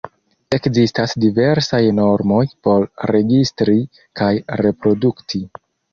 [0.57, 3.77] Ekzistas diversaj normoj por registri
[4.21, 4.31] kaj
[4.65, 5.43] reprodukti.